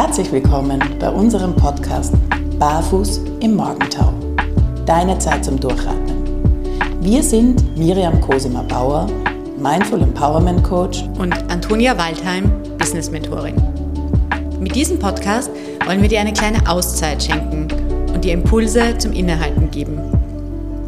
[0.00, 2.14] Herzlich willkommen bei unserem Podcast
[2.56, 4.14] Barfuß im Morgentau.
[4.86, 7.00] Deine Zeit zum Durchatmen.
[7.00, 9.08] Wir sind Miriam Cosima Bauer,
[9.58, 12.48] Mindful Empowerment Coach und Antonia Waldheim,
[12.78, 13.56] Business Mentorin.
[14.60, 15.50] Mit diesem Podcast
[15.84, 17.66] wollen wir dir eine kleine Auszeit schenken
[18.14, 19.98] und dir Impulse zum Innehalten geben.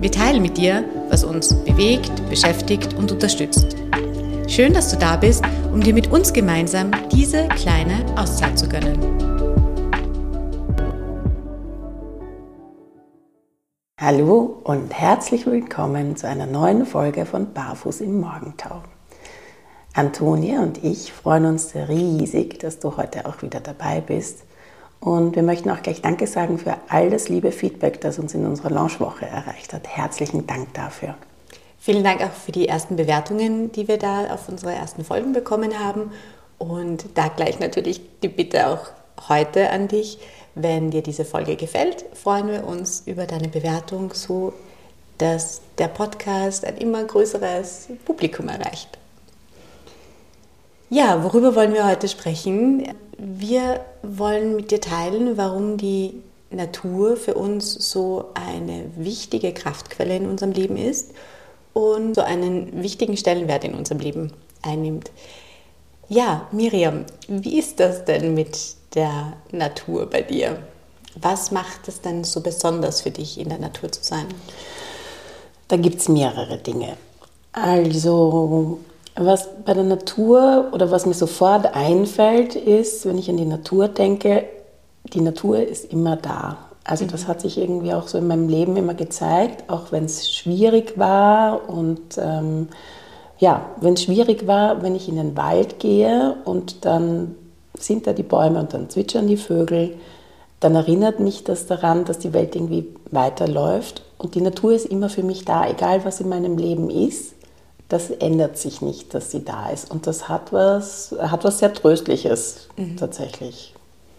[0.00, 3.74] Wir teilen mit dir, was uns bewegt, beschäftigt und unterstützt.
[4.46, 5.42] Schön, dass du da bist,
[5.72, 8.98] um dir mit uns gemeinsam diese kleine Auszeit zu gönnen.
[14.00, 18.82] Hallo und herzlich willkommen zu einer neuen Folge von Barfuß im Morgentau.
[19.94, 24.44] Antonia und ich freuen uns riesig, dass du heute auch wieder dabei bist.
[24.98, 28.46] Und wir möchten auch gleich Danke sagen für all das liebe Feedback, das uns in
[28.46, 29.86] unserer Launchwoche erreicht hat.
[29.86, 31.14] Herzlichen Dank dafür.
[31.82, 35.78] Vielen Dank auch für die ersten Bewertungen, die wir da auf unsere ersten Folgen bekommen
[35.78, 36.12] haben.
[36.58, 38.90] Und da gleich natürlich die Bitte auch
[39.30, 40.18] heute an dich.
[40.54, 44.52] Wenn dir diese Folge gefällt, freuen wir uns über deine Bewertung, so
[45.16, 48.98] dass der Podcast ein immer größeres Publikum erreicht.
[50.90, 52.92] Ja, worüber wollen wir heute sprechen?
[53.16, 56.20] Wir wollen mit dir teilen, warum die
[56.50, 61.14] Natur für uns so eine wichtige Kraftquelle in unserem Leben ist
[61.72, 64.32] und so einen wichtigen Stellenwert in unserem Leben
[64.62, 65.10] einnimmt.
[66.08, 68.58] Ja, Miriam, wie ist das denn mit
[68.94, 70.58] der Natur bei dir?
[71.20, 74.26] Was macht es denn so besonders für dich, in der Natur zu sein?
[75.68, 76.96] Da gibt es mehrere Dinge.
[77.52, 78.80] Also,
[79.16, 83.88] was bei der Natur oder was mir sofort einfällt, ist, wenn ich an die Natur
[83.88, 84.44] denke,
[85.12, 86.69] die Natur ist immer da.
[86.90, 90.34] Also das hat sich irgendwie auch so in meinem Leben immer gezeigt, auch wenn es
[90.34, 92.66] schwierig war und ähm,
[93.38, 97.36] ja, wenn es schwierig war, wenn ich in den Wald gehe und dann
[97.78, 99.94] sind da die Bäume und dann zwitschern die Vögel,
[100.58, 105.08] dann erinnert mich das daran, dass die Welt irgendwie weiterläuft und die Natur ist immer
[105.08, 107.34] für mich da, egal was in meinem Leben ist.
[107.88, 111.72] Das ändert sich nicht, dass sie da ist und das hat was, hat was sehr
[111.72, 112.96] Tröstliches mhm.
[112.96, 113.74] tatsächlich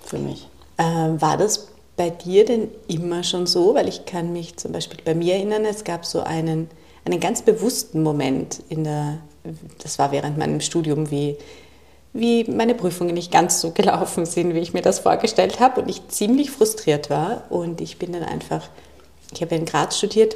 [0.06, 0.48] für mich.
[0.78, 0.84] Äh,
[1.20, 1.71] war das
[2.02, 3.76] bei dir denn immer schon so?
[3.76, 6.68] Weil ich kann mich zum Beispiel bei mir erinnern, es gab so einen,
[7.06, 9.20] einen ganz bewussten Moment in der,
[9.84, 11.38] das war während meinem Studium, wie,
[12.14, 15.90] wie meine Prüfungen nicht ganz so gelaufen sind, wie ich mir das vorgestellt habe und
[15.90, 18.68] ich ziemlich frustriert war und ich bin dann einfach,
[19.32, 20.36] ich habe in Graz studiert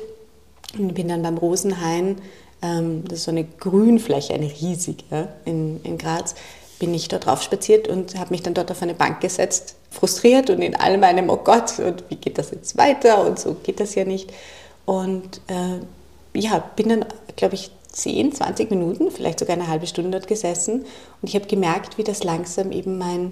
[0.78, 2.22] und bin dann beim Rosenhain,
[2.62, 6.36] ähm, das ist so eine Grünfläche, eine riesige in, in Graz,
[6.86, 10.52] bin ich dort drauf spaziert und habe mich dann dort auf eine Bank gesetzt, frustriert
[10.52, 13.80] und in all meinem, oh Gott, und wie geht das jetzt weiter und so geht
[13.80, 14.32] das ja nicht.
[14.86, 15.80] Und äh,
[16.40, 20.86] ja, bin dann, glaube ich, 10, 20 Minuten, vielleicht sogar eine halbe Stunde dort gesessen
[21.22, 23.32] und ich habe gemerkt, wie das langsam eben mein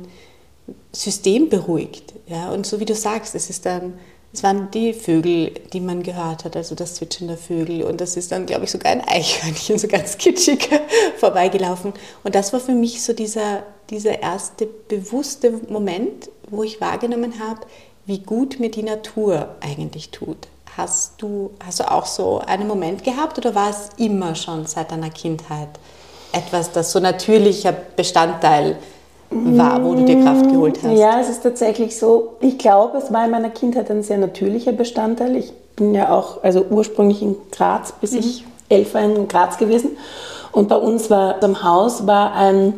[0.91, 2.13] System beruhigt.
[2.25, 2.49] Ja?
[2.49, 3.93] Und so wie du sagst, es ist dann
[4.33, 7.83] es waren die Vögel, die man gehört hat, also das Zwitschern der Vögel.
[7.83, 10.69] Und das ist dann, glaube ich, sogar ein Eichhörnchen, so ganz kitschig
[11.17, 11.93] vorbeigelaufen.
[12.23, 17.61] Und das war für mich so dieser, dieser erste bewusste Moment, wo ich wahrgenommen habe,
[18.05, 20.47] wie gut mir die Natur eigentlich tut.
[20.75, 24.91] Hast du, hast du auch so einen Moment gehabt oder war es immer schon seit
[24.91, 25.69] deiner Kindheit
[26.31, 28.77] etwas, das so natürlicher Bestandteil
[29.35, 30.97] war, wo du dir Kraft geholt hast?
[30.97, 32.33] Ja, es ist tatsächlich so.
[32.41, 35.35] Ich glaube, es war in meiner Kindheit ein sehr natürlicher Bestandteil.
[35.35, 38.19] Ich bin ja auch, also ursprünglich in Graz, bis mhm.
[38.19, 39.91] ich elf war in Graz gewesen.
[40.51, 42.75] Und bei uns war am Haus war ein,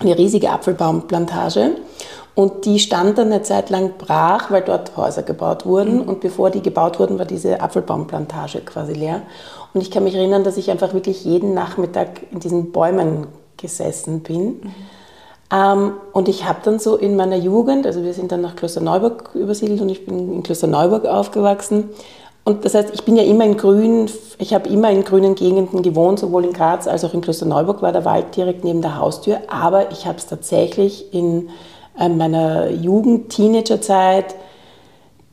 [0.00, 1.72] eine riesige Apfelbaumplantage.
[2.34, 6.02] Und die stand dann eine Zeit lang brach, weil dort Häuser gebaut wurden.
[6.02, 6.08] Mhm.
[6.08, 9.22] Und bevor die gebaut wurden, war diese Apfelbaumplantage quasi leer.
[9.72, 13.26] Und ich kann mich erinnern, dass ich einfach wirklich jeden Nachmittag in diesen Bäumen
[13.56, 14.44] gesessen bin.
[14.44, 14.74] Mhm
[15.52, 19.30] ähm, und ich habe dann so in meiner Jugend, also wir sind dann nach Klosterneuburg
[19.34, 21.90] übersiedelt und ich bin in Klosterneuburg aufgewachsen.
[22.44, 24.08] Und das heißt, ich bin ja immer in grün,
[24.38, 27.92] ich habe immer in grünen Gegenden gewohnt, sowohl in Graz als auch in Klosterneuburg war
[27.92, 29.38] der Wald direkt neben der Haustür.
[29.48, 31.48] Aber ich habe es tatsächlich in
[31.98, 34.36] äh, meiner Jugend, Teenagerzeit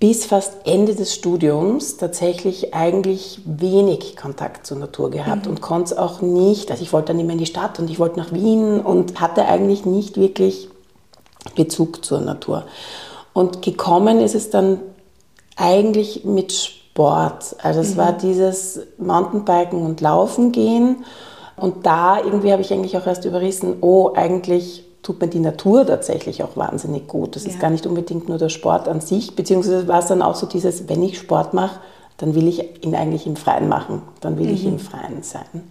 [0.03, 5.51] bis fast Ende des Studiums tatsächlich eigentlich wenig Kontakt zur Natur gehabt mhm.
[5.51, 6.71] und konnte es auch nicht.
[6.71, 9.45] Also ich wollte dann immer in die Stadt und ich wollte nach Wien und hatte
[9.45, 10.67] eigentlich nicht wirklich
[11.55, 12.65] Bezug zur Natur.
[13.31, 14.81] Und gekommen ist es dann
[15.55, 17.55] eigentlich mit Sport.
[17.63, 17.97] Also es mhm.
[17.97, 21.05] war dieses Mountainbiken und Laufen gehen.
[21.55, 25.85] Und da irgendwie habe ich eigentlich auch erst überrissen, oh, eigentlich tut mir die Natur
[25.85, 27.35] tatsächlich auch wahnsinnig gut.
[27.35, 27.51] Das ja.
[27.51, 30.47] ist gar nicht unbedingt nur der Sport an sich, beziehungsweise war es dann auch so
[30.47, 31.79] dieses, wenn ich Sport mache,
[32.17, 34.53] dann will ich ihn eigentlich im Freien machen, dann will mhm.
[34.53, 35.63] ich im Freien sein.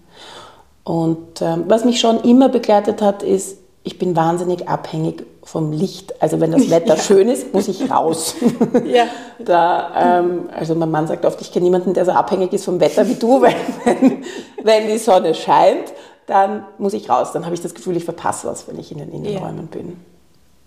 [0.84, 6.20] Und ähm, was mich schon immer begleitet hat, ist, ich bin wahnsinnig abhängig vom Licht.
[6.23, 7.00] Also wenn das Wetter ja.
[7.00, 8.34] schön ist, muss ich raus.
[8.84, 9.06] Ja.
[9.38, 12.79] Da, ähm, also mein Mann sagt oft, ich kenne niemanden, der so abhängig ist vom
[12.81, 14.25] Wetter wie du, weil wenn,
[14.62, 15.93] wenn die Sonne scheint,
[16.32, 17.32] dann muss ich raus.
[17.32, 19.79] Dann habe ich das Gefühl, ich verpasse was, wenn ich in den Innenräumen ja.
[19.79, 19.96] bin.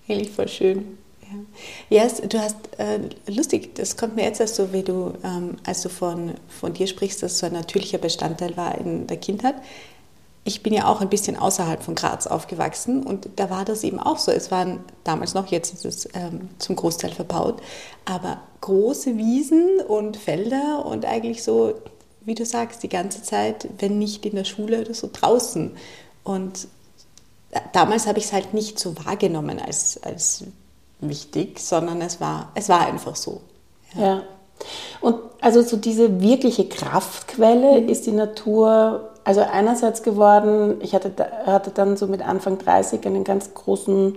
[0.08, 0.98] Eigentlich voll schön.
[1.90, 5.56] Ja, ja du hast, äh, lustig, das kommt mir jetzt erst so, wie du, ähm,
[5.66, 9.56] als du von, von dir sprichst, dass so ein natürlicher Bestandteil war in der Kindheit.
[10.44, 14.00] Ich bin ja auch ein bisschen außerhalb von Graz aufgewachsen und da war das eben
[14.00, 14.32] auch so.
[14.32, 17.60] Es waren damals noch, jetzt ist es ähm, zum Großteil verbaut,
[18.06, 21.74] aber große Wiesen und Felder und eigentlich so,
[22.26, 25.76] wie du sagst, die ganze Zeit, wenn nicht in der Schule oder so draußen.
[26.24, 26.68] Und
[27.72, 30.44] damals habe ich es halt nicht so wahrgenommen als, als
[31.00, 33.42] wichtig, sondern es war, es war einfach so.
[33.96, 34.02] Ja.
[34.02, 34.24] ja.
[35.02, 37.90] Und also so diese wirkliche Kraftquelle mhm.
[37.90, 41.12] ist die Natur, also einerseits geworden, ich hatte,
[41.46, 44.16] hatte dann so mit Anfang 30 einen ganz großen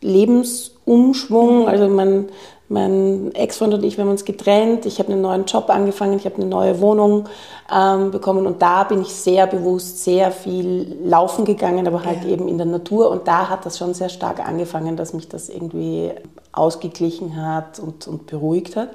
[0.00, 1.68] Lebensumschwung.
[1.68, 2.28] Also mein,
[2.68, 4.86] mein Ex-Freund und ich, wir haben uns getrennt.
[4.86, 7.28] Ich habe einen neuen Job angefangen, ich habe eine neue Wohnung
[7.74, 12.30] ähm, bekommen und da bin ich sehr bewusst sehr viel laufen gegangen, aber halt ja.
[12.30, 13.10] eben in der Natur.
[13.10, 16.12] Und da hat das schon sehr stark angefangen, dass mich das irgendwie
[16.52, 18.90] ausgeglichen hat und, und beruhigt hat.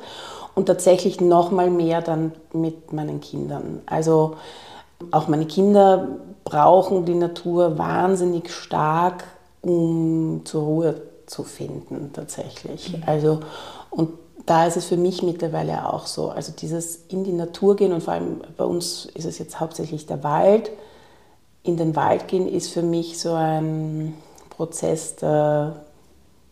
[0.55, 3.81] Und tatsächlich noch mal mehr dann mit meinen Kindern.
[3.87, 4.35] Also
[5.11, 6.07] auch meine Kinder
[6.43, 9.23] brauchen die Natur wahnsinnig stark,
[9.63, 12.97] um zur Ruhe zu finden tatsächlich.
[12.97, 13.03] Mhm.
[13.07, 13.39] Also
[13.89, 14.09] und
[14.45, 16.29] da ist es für mich mittlerweile auch so.
[16.29, 20.05] Also dieses in die Natur gehen und vor allem bei uns ist es jetzt hauptsächlich
[20.05, 20.69] der Wald.
[21.63, 24.13] In den Wald gehen ist für mich so ein
[24.49, 25.77] Prozess der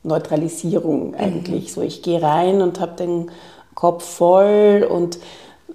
[0.04, 1.16] Neutralisierung mhm.
[1.16, 1.64] eigentlich.
[1.66, 1.74] Mhm.
[1.74, 3.30] So ich gehe rein und habe den
[3.76, 5.20] Kopf voll und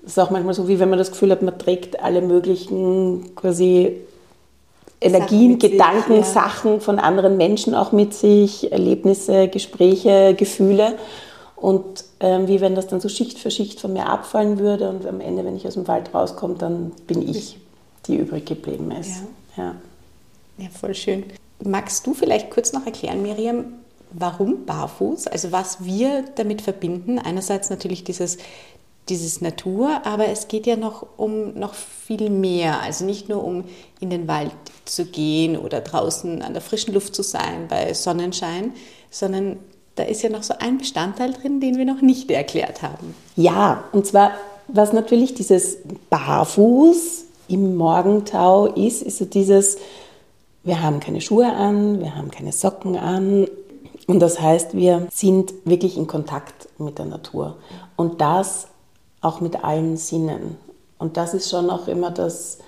[0.04, 3.34] es ist auch manchmal so, wie wenn man das Gefühl hat, man trägt alle möglichen
[3.34, 4.00] quasi
[5.00, 6.42] Energien, Sachen Gedanken, sich, ja.
[6.42, 10.94] Sachen von anderen Menschen auch mit sich, Erlebnisse, Gespräche, Gefühle.
[11.56, 15.06] Und ähm, wie wenn das dann so Schicht für Schicht von mir abfallen würde und
[15.06, 17.58] am Ende, wenn ich aus dem Wald rauskomme, dann bin ich,
[18.06, 19.22] die übrig geblieben ist.
[19.56, 19.64] Ja.
[19.64, 19.74] ja.
[20.58, 21.24] ja, voll schön.
[21.64, 23.64] Magst du vielleicht kurz noch erklären, Miriam,
[24.12, 25.26] warum barfuß?
[25.28, 27.18] Also was wir damit verbinden.
[27.18, 28.38] Einerseits natürlich dieses
[29.08, 32.80] dieses Natur, aber es geht ja noch um noch viel mehr.
[32.80, 33.64] Also nicht nur um
[34.00, 34.52] in den Wald
[34.84, 38.72] zu gehen oder draußen an der frischen Luft zu sein bei Sonnenschein,
[39.10, 39.58] sondern
[39.94, 43.14] da ist ja noch so ein Bestandteil drin, den wir noch nicht erklärt haben.
[43.34, 44.32] Ja, und zwar,
[44.68, 45.78] was natürlich dieses
[46.10, 49.78] Barfuß im Morgentau ist, ist so dieses,
[50.64, 53.46] wir haben keine Schuhe an, wir haben keine Socken an.
[54.06, 57.56] Und das heißt, wir sind wirklich in Kontakt mit der Natur.
[57.96, 58.68] Und das
[59.26, 60.56] auch mit allen Sinnen.
[60.98, 62.58] Und das ist schon auch immer das,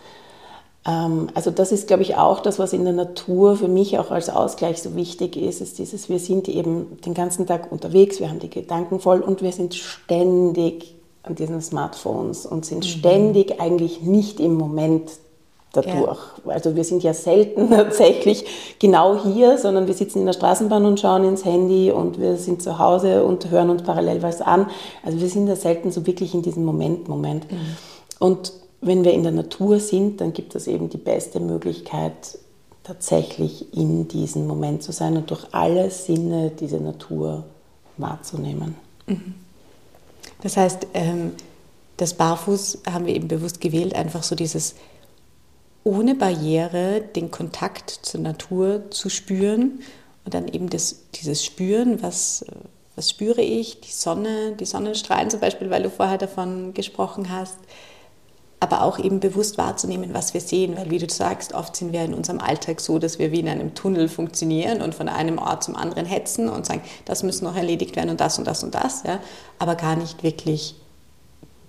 [0.87, 4.11] ähm, also das ist, glaube ich, auch das, was in der Natur für mich auch
[4.11, 8.29] als Ausgleich so wichtig ist, ist dieses, wir sind eben den ganzen Tag unterwegs, wir
[8.29, 12.89] haben die Gedanken voll und wir sind ständig an diesen Smartphones und sind mhm.
[12.89, 15.11] ständig eigentlich nicht im Moment
[15.73, 16.19] dadurch.
[16.45, 16.53] Ja.
[16.53, 18.45] Also wir sind ja selten tatsächlich
[18.79, 22.63] genau hier, sondern wir sitzen in der Straßenbahn und schauen ins Handy und wir sind
[22.63, 24.69] zu Hause und hören uns parallel was an.
[25.03, 27.51] Also wir sind ja selten so wirklich in diesem Moment, Moment.
[27.51, 27.59] Mhm.
[28.19, 32.39] Und wenn wir in der Natur sind, dann gibt es eben die beste Möglichkeit,
[32.85, 37.45] tatsächlich in diesem Moment zu sein und durch alle Sinne diese Natur
[37.99, 38.77] wahrzunehmen.
[39.07, 39.35] Mhm.
[40.41, 41.33] Das heißt, ähm,
[41.99, 44.77] das Barfuß haben wir eben bewusst gewählt, einfach so dieses
[45.85, 49.81] ohne Barriere den Kontakt zur Natur zu spüren
[50.25, 52.45] und dann eben das, dieses Spüren, was,
[52.97, 57.57] was spüre ich, die Sonne, die Sonnenstrahlen zum Beispiel, weil du vorher davon gesprochen hast,
[58.61, 62.05] aber auch eben bewusst wahrzunehmen, was wir sehen, weil wie du sagst, oft sind wir
[62.05, 65.63] in unserem Alltag so, dass wir wie in einem Tunnel funktionieren und von einem Ort
[65.63, 68.75] zum anderen hetzen und sagen, das muss noch erledigt werden und das und das und
[68.75, 69.21] das, ja,
[69.59, 70.75] aber gar nicht wirklich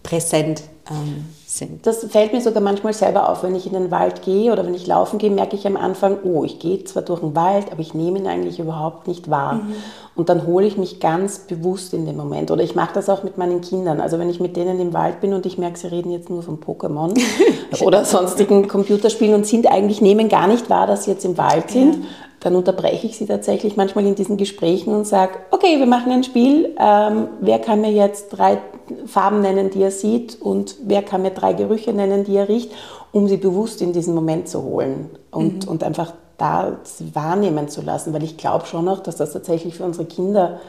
[0.02, 1.86] präsent ähm, sind.
[1.86, 4.74] Das fällt mir sogar manchmal selber auf, wenn ich in den Wald gehe oder wenn
[4.74, 7.82] ich laufen gehe, merke ich am Anfang, oh, ich gehe zwar durch den Wald, aber
[7.82, 9.56] ich nehme ihn eigentlich überhaupt nicht wahr.
[9.56, 9.74] Mhm.
[10.16, 12.52] Und dann hole ich mich ganz bewusst in den Moment.
[12.52, 14.02] Oder ich mache das auch mit meinen Kindern.
[14.02, 16.44] Also wenn ich mit denen im Wald bin und ich merke, sie reden jetzt nur
[16.44, 17.18] von Pokémon
[17.82, 21.72] oder sonstigen Computerspielen und sind eigentlich, nehmen gar nicht wahr, dass sie jetzt im Wald
[21.72, 21.96] sind.
[21.96, 22.02] Ja
[22.40, 26.24] dann unterbreche ich sie tatsächlich manchmal in diesen Gesprächen und sage, okay, wir machen ein
[26.24, 26.76] Spiel.
[26.80, 28.60] Ähm, wer kann mir jetzt drei
[29.06, 32.72] Farben nennen, die er sieht und wer kann mir drei Gerüche nennen, die er riecht,
[33.12, 35.72] um sie bewusst in diesen Moment zu holen und, mhm.
[35.72, 36.78] und einfach da
[37.14, 40.60] wahrnehmen zu lassen, weil ich glaube schon noch, dass das tatsächlich für unsere Kinder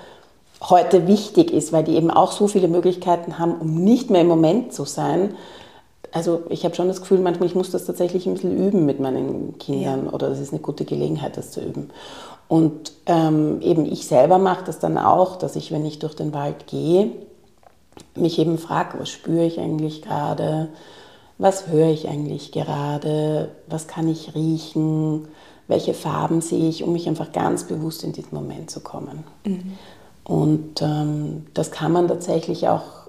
[0.68, 4.26] heute wichtig ist, weil die eben auch so viele Möglichkeiten haben, um nicht mehr im
[4.26, 5.34] Moment zu sein
[6.12, 9.00] also ich habe schon das Gefühl, manchmal ich muss das tatsächlich ein bisschen üben mit
[9.00, 10.12] meinen Kindern ja.
[10.12, 11.90] oder das ist eine gute Gelegenheit, das zu üben.
[12.48, 16.32] Und ähm, eben ich selber mache das dann auch, dass ich, wenn ich durch den
[16.32, 17.12] Wald gehe,
[18.14, 20.68] mich eben frage, was spüre ich eigentlich gerade,
[21.38, 25.28] was höre ich eigentlich gerade, was kann ich riechen,
[25.68, 29.24] welche Farben sehe ich, um mich einfach ganz bewusst in diesen Moment zu kommen.
[29.46, 29.78] Mhm.
[30.24, 32.99] Und ähm, das kann man tatsächlich auch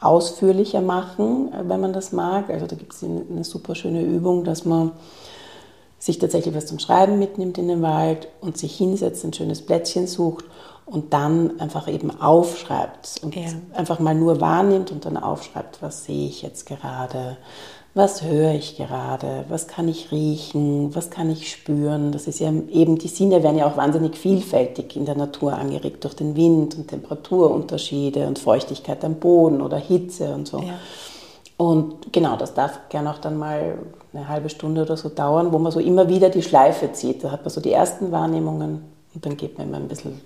[0.00, 2.50] ausführlicher machen, wenn man das mag.
[2.50, 4.92] Also da gibt es eine super schöne Übung, dass man
[5.98, 10.06] sich tatsächlich was zum Schreiben mitnimmt in den Wald und sich hinsetzt, ein schönes Plätzchen
[10.06, 10.44] sucht
[10.86, 13.42] und dann einfach eben aufschreibt und ja.
[13.74, 17.36] einfach mal nur wahrnimmt und dann aufschreibt, was sehe ich jetzt gerade,
[17.98, 22.12] was höre ich gerade, was kann ich riechen, was kann ich spüren.
[22.12, 26.04] Das ist ja eben, die Sinne werden ja auch wahnsinnig vielfältig in der Natur angeregt
[26.04, 30.60] durch den Wind und Temperaturunterschiede und Feuchtigkeit am Boden oder Hitze und so.
[30.60, 30.78] Ja.
[31.56, 33.76] Und genau, das darf gerne auch dann mal
[34.12, 37.24] eine halbe Stunde oder so dauern, wo man so immer wieder die Schleife zieht.
[37.24, 40.20] Da hat man so die ersten Wahrnehmungen und dann geht man immer ein bisschen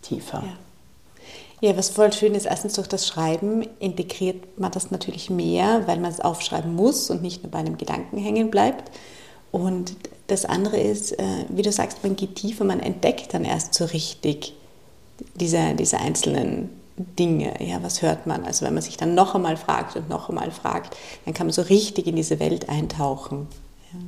[0.00, 0.38] tiefer.
[0.38, 0.71] Ja.
[1.62, 6.00] Ja, was voll schön ist, erstens durch das Schreiben integriert man das natürlich mehr, weil
[6.00, 8.90] man es aufschreiben muss und nicht nur bei einem Gedanken hängen bleibt.
[9.52, 9.94] Und
[10.26, 13.84] das andere ist, äh, wie du sagst, man geht tiefer, man entdeckt dann erst so
[13.84, 14.54] richtig
[15.36, 17.54] diese, diese einzelnen Dinge.
[17.64, 18.44] Ja, was hört man?
[18.44, 21.54] Also wenn man sich dann noch einmal fragt und noch einmal fragt, dann kann man
[21.54, 23.46] so richtig in diese Welt eintauchen.
[23.92, 24.00] Ja.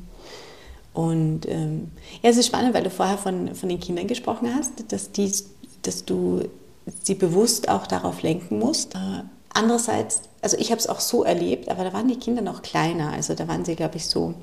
[1.01, 4.91] Und ähm, ja, es ist spannend, weil du vorher von, von den Kindern gesprochen hast,
[4.91, 5.31] dass, die,
[5.83, 6.43] dass du
[7.03, 8.95] sie bewusst auch darauf lenken musst.
[8.95, 9.23] Äh,
[9.53, 13.13] andererseits, also ich habe es auch so erlebt, aber da waren die Kinder noch kleiner.
[13.13, 14.35] Also da waren sie, glaube ich, so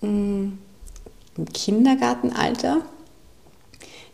[0.00, 0.52] mm,
[1.36, 2.82] im Kindergartenalter.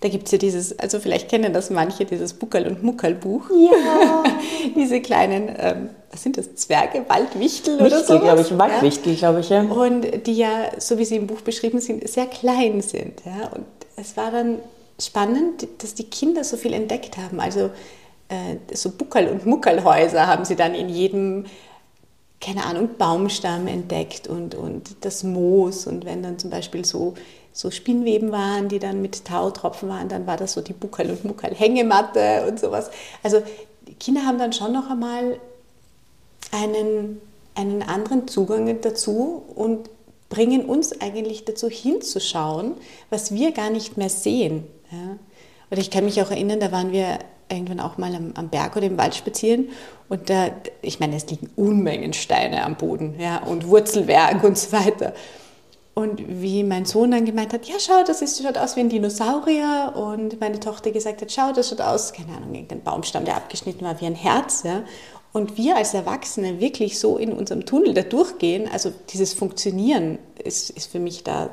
[0.01, 3.51] Da gibt es ja dieses, also vielleicht kennen das manche, dieses Buckel- und Muckelbuch.
[3.51, 4.25] Ja.
[4.75, 8.19] Diese kleinen, ähm, was sind das, Zwerge, Waldwichtel Wichtel, oder so?
[8.19, 9.19] glaube ich, Waldwichtel, ja?
[9.19, 9.61] glaube ich, ja.
[9.61, 13.21] Und die ja, so wie sie im Buch beschrieben sind, sehr klein sind.
[13.27, 13.49] Ja?
[13.49, 14.61] Und es war dann
[15.01, 17.41] spannend, dass die Kinder so viel entdeckt haben.
[17.41, 17.71] Also
[18.29, 21.47] äh, so Buckel- und Muckelhäuser haben sie dann in jedem,
[22.41, 25.87] keine Ahnung, Baumstamm entdeckt und, und das Moos.
[25.87, 27.15] Und wenn dann zum Beispiel so,
[27.53, 31.25] so Spinnweben waren, die dann mit Tautropfen waren, dann war das so die Buckel- und
[31.25, 32.91] Muckel-Hängematte und sowas.
[33.23, 33.43] Also
[33.89, 35.41] die Kinder haben dann schon noch einmal
[36.53, 37.21] einen,
[37.55, 39.91] einen anderen Zugang dazu und
[40.29, 42.75] bringen uns eigentlich dazu hinzuschauen,
[43.11, 44.65] was wir gar nicht mehr sehen.
[44.91, 45.17] Ja.
[45.71, 47.19] Und ich kann mich auch erinnern, da waren wir
[47.49, 49.69] irgendwann auch mal am, am, Berg oder im Wald spazieren
[50.09, 50.51] und da,
[50.83, 55.15] ich meine, es liegen Unmengen Steine am Boden ja, und Wurzelwerk und so weiter.
[55.95, 58.89] Und wie mein Sohn dann gemeint hat, ja, schau, das ist, schaut aus wie ein
[58.89, 59.93] Dinosaurier.
[59.97, 63.85] Und meine Tochter gesagt hat, schau, das schaut aus, keine Ahnung, irgendein Baumstamm, der abgeschnitten
[63.85, 64.63] war wie ein Herz.
[64.63, 64.83] Ja.
[65.33, 70.71] Und wir als Erwachsene wirklich so in unserem Tunnel da durchgehen, also dieses Funktionieren ist,
[70.71, 71.51] ist für mich da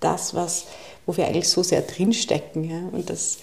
[0.00, 0.66] das, was,
[1.06, 2.64] wo wir eigentlich so sehr drinstecken.
[2.64, 2.88] Ja?
[2.92, 3.38] Und das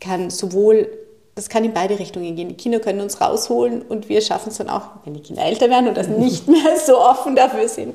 [0.00, 0.88] kann sowohl,
[1.34, 2.48] das kann in beide Richtungen gehen.
[2.48, 5.70] Die Kinder können uns rausholen und wir schaffen es dann auch, wenn die Kinder älter
[5.70, 7.94] werden und das nicht mehr so offen dafür sind,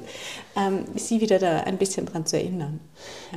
[0.55, 2.79] ähm, sie wieder da ein bisschen dran zu erinnern.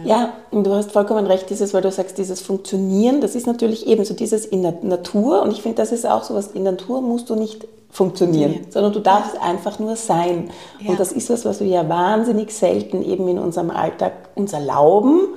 [0.04, 0.08] Ja.
[0.08, 3.86] ja, und du hast vollkommen recht, dieses, weil du sagst, dieses Funktionieren, das ist natürlich
[3.86, 6.64] eben so dieses in der Natur und ich finde, das ist auch so was, in
[6.64, 8.60] der Natur musst du nicht funktionieren, ja.
[8.68, 9.40] sondern du darfst ja.
[9.40, 10.50] einfach nur sein.
[10.80, 10.90] Ja.
[10.90, 15.28] Und das ist was, was wir ja wahnsinnig selten eben in unserem Alltag uns erlauben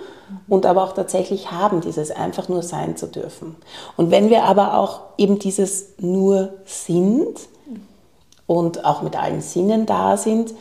[0.50, 3.56] und aber auch tatsächlich haben, dieses einfach nur sein zu dürfen.
[3.96, 7.40] Und wenn wir aber auch eben dieses nur sind
[8.46, 10.54] und auch mit allen Sinnen da sind,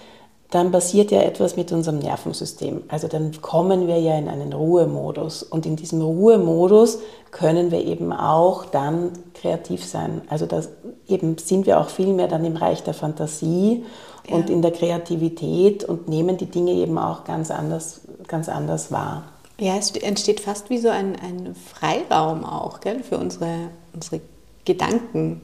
[0.50, 2.82] dann passiert ja etwas mit unserem Nervensystem.
[2.88, 5.42] Also dann kommen wir ja in einen Ruhemodus.
[5.42, 7.00] Und in diesem Ruhemodus
[7.30, 10.22] können wir eben auch dann kreativ sein.
[10.30, 10.70] Also das
[11.06, 13.84] eben sind wir auch viel mehr dann im Reich der Fantasie
[14.26, 14.36] ja.
[14.36, 19.24] und in der Kreativität und nehmen die Dinge eben auch ganz anders, ganz anders wahr.
[19.60, 24.22] Ja, es entsteht fast wie so ein, ein Freiraum auch gell, für unsere, unsere
[24.64, 25.42] Gedanken.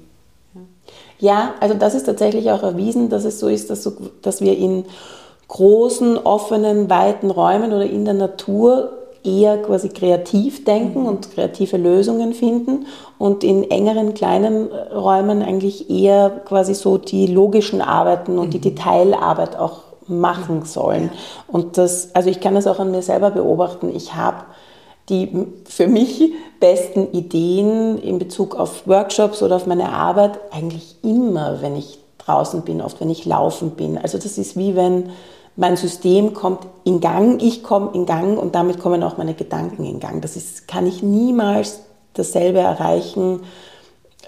[1.18, 3.92] Ja, also das ist tatsächlich auch erwiesen, dass es so ist, dass, so,
[4.22, 4.84] dass wir in
[5.48, 8.90] großen, offenen, weiten Räumen oder in der Natur
[9.24, 11.06] eher quasi kreativ denken mhm.
[11.06, 12.86] und kreative Lösungen finden
[13.18, 18.50] und in engeren, kleinen Räumen eigentlich eher quasi so die logischen Arbeiten und mhm.
[18.50, 21.04] die Detailarbeit auch machen sollen.
[21.04, 21.20] Ja.
[21.48, 23.90] Und das, also ich kann das auch an mir selber beobachten.
[23.94, 24.44] Ich habe
[25.08, 31.60] die für mich besten Ideen in Bezug auf Workshops oder auf meine Arbeit eigentlich immer,
[31.60, 33.98] wenn ich draußen bin, oft wenn ich laufen bin.
[33.98, 35.10] Also das ist wie wenn
[35.56, 39.84] mein System kommt in Gang, ich komme in Gang und damit kommen auch meine Gedanken
[39.84, 40.20] in Gang.
[40.20, 41.80] Das ist, kann ich niemals
[42.14, 43.40] dasselbe erreichen,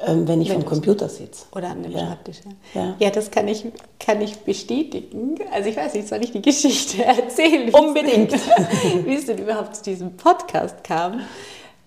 [0.05, 1.47] ähm, wenn ich wenn vom Computer sitze.
[1.55, 2.01] Oder an dem ja.
[2.01, 2.39] Schreibtisch.
[2.75, 2.81] Ja.
[2.81, 2.97] ja.
[2.99, 3.65] ja, das kann ich,
[3.99, 5.37] kann ich bestätigen.
[5.53, 7.73] Also ich weiß nicht, soll ich die Geschichte erzählen?
[7.73, 8.33] Unbedingt.
[9.05, 11.21] wie es denn überhaupt zu diesem Podcast kam.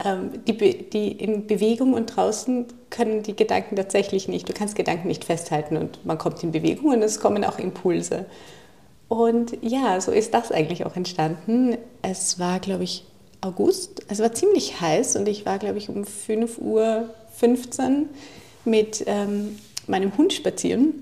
[0.03, 4.47] Ähm, die, die in Bewegung und draußen können die Gedanken tatsächlich nicht.
[4.47, 8.25] Du kannst Gedanken nicht festhalten und man kommt in Bewegung und es kommen auch Impulse.
[9.09, 11.77] Und ja, so ist das eigentlich auch entstanden.
[12.01, 13.05] Es war, glaube ich,
[13.41, 14.03] August.
[14.07, 18.09] Es war ziemlich heiß und ich war, glaube ich, um 5 Uhr 15
[18.65, 20.93] mit ähm, meinem Hund spazieren,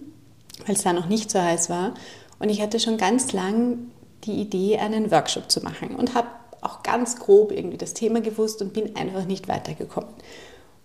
[0.66, 1.94] weil es da noch nicht so heiß war.
[2.40, 3.92] Und ich hatte schon ganz lang
[4.24, 6.28] die Idee, einen Workshop zu machen und habe
[6.62, 10.10] auch ganz grob irgendwie das Thema gewusst und bin einfach nicht weitergekommen.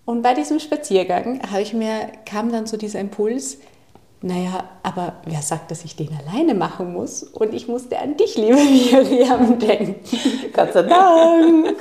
[0.04, 3.58] Und bei diesem Spaziergang ich mir, kam dann so dieser Impuls,
[4.24, 7.24] naja, aber wer sagt, dass ich den alleine machen muss?
[7.24, 8.54] Und ich musste an dich, liebe
[9.02, 9.96] Miriam, denken.
[10.52, 11.76] Gott sei Dank.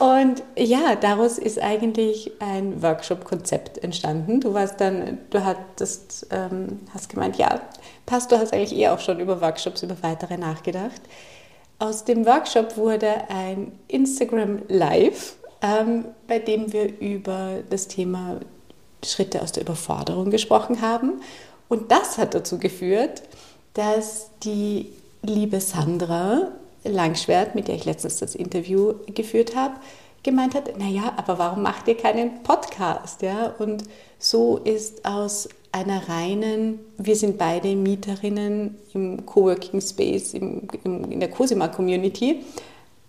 [0.00, 4.40] Und ja, daraus ist eigentlich ein Workshop-Konzept entstanden.
[4.40, 7.60] Du warst dann, du hattest, ähm, hast gemeint, ja,
[8.06, 11.00] passt, du hast eigentlich eher auch schon über Workshops, über weitere nachgedacht.
[11.78, 18.40] Aus dem Workshop wurde ein Instagram Live, ähm, bei dem wir über das Thema
[19.04, 21.20] Schritte aus der Überforderung gesprochen haben.
[21.68, 23.22] Und das hat dazu geführt,
[23.74, 26.52] dass die liebe Sandra
[26.84, 29.74] Langschwert, mit der ich letztens das Interview geführt habe,
[30.22, 33.22] gemeint hat, naja, aber warum macht ihr keinen Podcast?
[33.22, 33.54] Ja?
[33.58, 33.84] Und
[34.18, 41.20] so ist aus einer reinen, wir sind beide Mieterinnen im Coworking Space, im, im, in
[41.20, 42.42] der Cosima Community,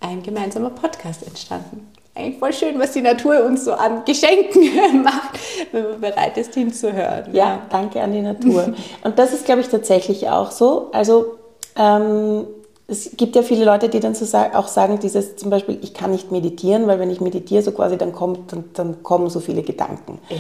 [0.02, 5.40] ein gemeinsamer Podcast entstanden eigentlich voll schön, was die Natur uns so an Geschenken macht,
[5.72, 7.34] wenn man bereit ist hinzuhören.
[7.34, 8.74] Ja, danke an die Natur.
[9.04, 10.90] Und das ist, glaube ich, tatsächlich auch so.
[10.92, 11.38] Also
[11.76, 12.46] ähm,
[12.88, 15.94] es gibt ja viele Leute, die dann so sa auch sagen, dieses zum Beispiel, ich
[15.94, 19.40] kann nicht meditieren, weil wenn ich meditiere, so quasi, dann, kommt, dann, dann kommen so
[19.40, 20.20] viele Gedanken.
[20.30, 20.38] Ja.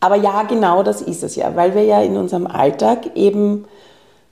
[0.00, 3.64] Aber ja, genau das ist es ja, weil wir ja in unserem Alltag eben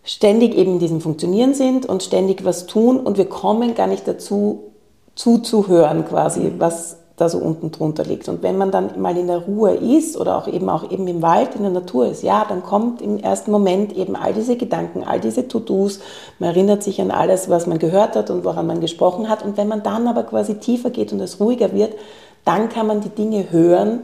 [0.05, 4.07] ständig eben in diesem Funktionieren sind und ständig was tun und wir kommen gar nicht
[4.07, 4.73] dazu,
[5.17, 8.29] zuzuhören quasi, was da so unten drunter liegt.
[8.29, 11.23] Und wenn man dann mal in der Ruhe ist oder auch eben auch eben im
[11.23, 15.03] Wald, in der Natur ist, ja, dann kommt im ersten Moment eben all diese Gedanken,
[15.03, 16.01] all diese To-Dos,
[16.39, 19.43] man erinnert sich an alles, was man gehört hat und woran man gesprochen hat.
[19.43, 21.95] Und wenn man dann aber quasi tiefer geht und es ruhiger wird,
[22.45, 24.03] dann kann man die Dinge hören,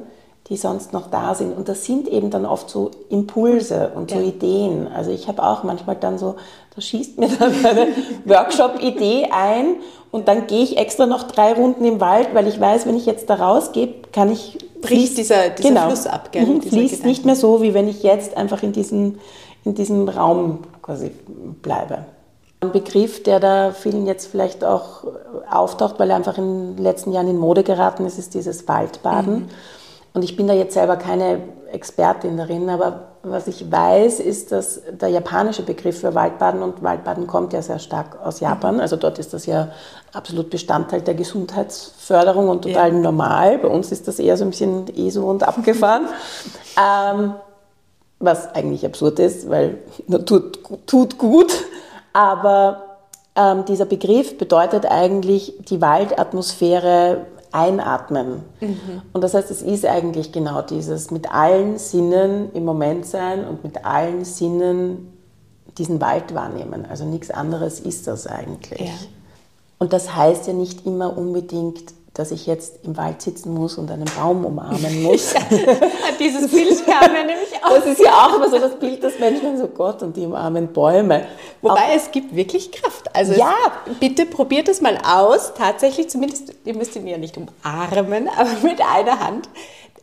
[0.48, 1.57] die sonst noch da sind.
[1.57, 4.22] Und das sind eben dann oft so Impulse und so ja.
[4.22, 4.88] Ideen.
[4.88, 6.37] Also ich habe auch manchmal dann so,
[6.75, 7.88] da schießt mir dann eine
[8.25, 9.77] Workshop-Idee ein
[10.12, 13.07] und dann gehe ich extra noch drei Runden im Wald, weil ich weiß, wenn ich
[13.07, 14.59] jetzt da rausgehe, kann ich...
[14.83, 16.44] Bricht dieser, dieser genau, Fluss ab, gell?
[16.44, 19.20] Mhm, fließt nicht mehr so, wie wenn ich jetzt einfach in, diesen,
[19.64, 21.12] in diesem Raum quasi
[21.62, 22.05] bleibe.
[22.61, 25.05] Ein Begriff, der da vielen jetzt vielleicht auch
[25.51, 29.35] auftaucht, weil er einfach in den letzten Jahren in Mode geraten ist, ist dieses Waldbaden.
[29.35, 29.48] Mhm.
[30.12, 31.38] Und ich bin da jetzt selber keine
[31.72, 37.26] Expertin darin, aber was ich weiß, ist, dass der japanische Begriff für Waldbaden und Waldbaden
[37.26, 38.80] kommt ja sehr stark aus Japan.
[38.80, 39.68] Also dort ist das ja
[40.12, 42.98] absolut Bestandteil der Gesundheitsförderung und total ja.
[42.98, 43.58] normal.
[43.58, 46.06] Bei uns ist das eher so ein bisschen ESO und abgefahren.
[46.76, 47.35] ähm,
[48.18, 49.78] was eigentlich absurd ist, weil
[50.26, 51.52] tut, tut gut.
[52.12, 52.82] Aber
[53.35, 58.42] ähm, dieser Begriff bedeutet eigentlich die Waldatmosphäre einatmen.
[58.60, 59.02] Mhm.
[59.12, 63.62] Und das heißt, es ist eigentlich genau dieses mit allen Sinnen im Moment sein und
[63.62, 65.12] mit allen Sinnen
[65.78, 66.86] diesen Wald wahrnehmen.
[66.88, 68.80] Also nichts anderes ist das eigentlich.
[68.80, 68.92] Ja.
[69.78, 73.90] Und das heißt ja nicht immer unbedingt dass ich jetzt im Wald sitzen muss und
[73.90, 75.35] einen Baum umarmen muss.
[76.20, 77.75] Dieses Bild kam mir nämlich auch.
[77.75, 80.68] Das ist ja auch immer so das Bild des Menschen, so Gott und die umarmen
[80.68, 81.27] Bäume.
[81.62, 83.14] Wobei auch, es gibt wirklich Kraft.
[83.16, 83.55] Also ja.
[83.87, 85.55] Es, bitte probiert es mal aus.
[85.57, 89.48] Tatsächlich, zumindest, ihr müsst ihn ja nicht umarmen, aber mit einer Hand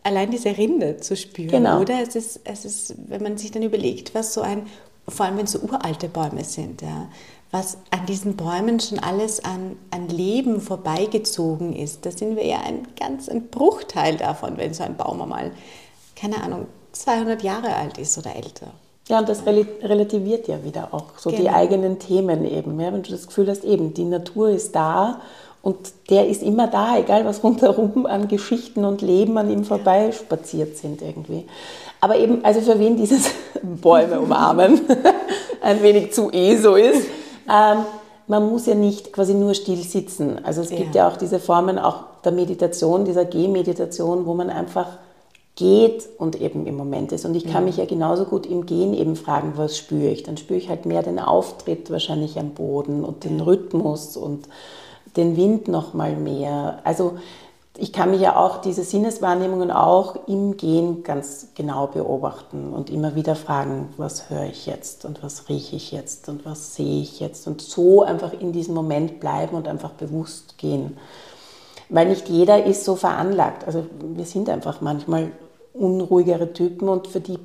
[0.02, 1.50] allein diese Rinde zu spüren.
[1.50, 1.82] Genau.
[1.82, 4.66] Oder es ist, es ist, wenn man sich dann überlegt, was so ein,
[5.08, 7.08] vor allem wenn es so uralte Bäume sind, ja,
[7.52, 12.06] was an diesen Bäumen schon alles an, an Leben vorbeigezogen ist.
[12.06, 15.52] Da sind wir ja ein ganz ein Bruchteil davon, wenn so ein Baum einmal,
[16.16, 18.68] keine Ahnung, 200 Jahre alt ist oder älter.
[19.08, 21.42] Ja, und das relativiert ja wieder auch so genau.
[21.42, 22.80] die eigenen Themen eben.
[22.80, 25.22] Ja, wenn du das Gefühl hast, eben, die Natur ist da
[25.64, 25.78] und
[26.12, 31.02] der ist immer da, egal was rundherum an Geschichten und Leben an ihm vorbeispaziert sind
[31.02, 31.46] irgendwie.
[32.00, 33.32] Aber eben, also für wen dieses
[33.64, 34.82] Bäume umarmen
[35.62, 37.08] ein wenig zu eh so ist,
[37.50, 37.86] ähm,
[38.28, 40.44] man muss ja nicht quasi nur still sitzen.
[40.46, 41.04] Also es gibt ja.
[41.04, 44.88] ja auch diese Formen auch der Meditation, dieser Gehmeditation, wo man einfach
[45.56, 47.26] geht und eben im Moment ist.
[47.26, 47.68] Und ich kann ja.
[47.68, 50.24] mich ja genauso gut im Gehen eben fragen, was spüre ich?
[50.24, 54.48] Dann spüre ich halt mehr den Auftritt wahrscheinlich am Boden und den Rhythmus und
[55.18, 56.80] den Wind noch mal mehr.
[56.84, 57.18] Also
[57.80, 63.16] ich kann mich ja auch diese Sinneswahrnehmungen auch im Gehen ganz genau beobachten und immer
[63.16, 67.20] wieder fragen, was höre ich jetzt und was rieche ich jetzt und was sehe ich
[67.20, 70.98] jetzt und so einfach in diesem Moment bleiben und einfach bewusst gehen.
[71.88, 73.66] Weil nicht jeder ist so veranlagt.
[73.66, 75.32] Also wir sind einfach manchmal
[75.74, 77.40] unruhigere Typen und für die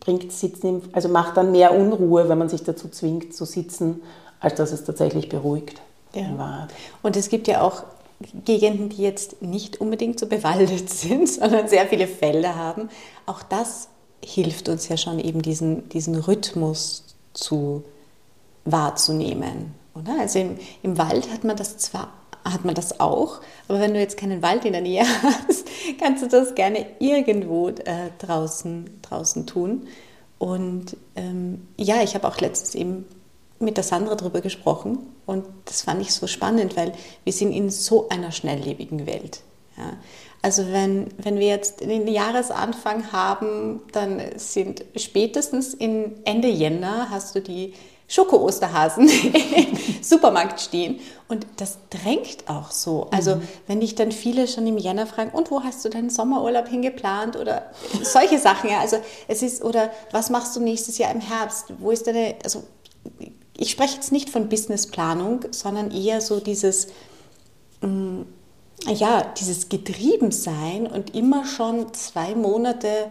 [0.00, 4.02] bringt Sitzen, also macht dann mehr Unruhe, wenn man sich dazu zwingt zu sitzen,
[4.40, 5.80] als dass es tatsächlich beruhigt.
[6.14, 6.68] Ja.
[7.02, 7.82] Und es gibt ja auch
[8.44, 12.88] Gegenden, die jetzt nicht unbedingt so bewaldet sind, sondern sehr viele Felder haben.
[13.26, 13.88] Auch das
[14.24, 17.84] hilft uns ja schon eben diesen, diesen Rhythmus zu
[18.64, 19.74] wahrzunehmen.
[19.94, 20.18] Oder?
[20.20, 22.12] Also im, im Wald hat man das zwar
[22.44, 25.66] hat man das auch, aber wenn du jetzt keinen Wald in der Nähe hast,
[26.00, 29.86] kannst du das gerne irgendwo äh, draußen, draußen tun.
[30.38, 33.04] Und ähm, ja, ich habe auch letztens eben
[33.58, 36.92] mit der Sandra darüber gesprochen und das fand ich so spannend, weil
[37.24, 39.40] wir sind in so einer schnelllebigen Welt.
[39.76, 39.96] Ja.
[40.40, 47.34] Also wenn, wenn wir jetzt den Jahresanfang haben, dann sind spätestens in Ende Jänner hast
[47.34, 47.74] du die
[48.08, 49.08] Schoko-Osterhasen
[49.56, 51.00] im Supermarkt stehen.
[51.28, 53.08] Und das drängt auch so.
[53.10, 53.42] Also mhm.
[53.66, 57.36] wenn dich dann viele schon im Jänner fragen, und wo hast du deinen Sommerurlaub hingeplant?
[57.36, 57.70] Oder
[58.02, 58.80] solche Sachen, ja.
[58.80, 58.96] Also
[59.28, 61.66] es ist, oder was machst du nächstes Jahr im Herbst?
[61.78, 62.62] Wo ist deine, also
[63.58, 66.86] ich spreche jetzt nicht von Businessplanung, sondern eher so dieses,
[67.80, 68.22] mm,
[68.86, 73.10] ja, dieses Getriebensein und immer schon zwei Monate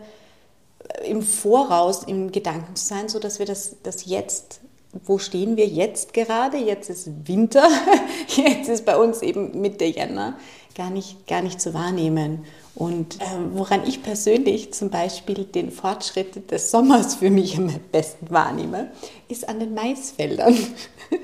[1.06, 4.62] im Voraus im Gedanken zu sein, so dass wir das, das jetzt,
[5.04, 6.58] wo stehen wir jetzt gerade?
[6.58, 7.68] Jetzt ist Winter,
[8.28, 10.38] jetzt ist bei uns eben Mitte Jänner,
[10.76, 12.46] gar nicht, gar nicht zu wahrnehmen.
[12.78, 18.30] Und äh, woran ich persönlich zum Beispiel den Fortschritt des Sommers für mich am besten
[18.30, 18.92] wahrnehme,
[19.28, 20.56] ist an den Maisfeldern.